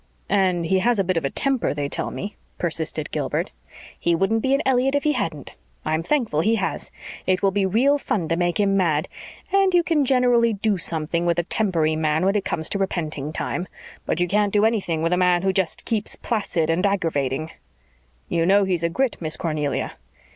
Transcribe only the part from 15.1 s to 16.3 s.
a man who just keeps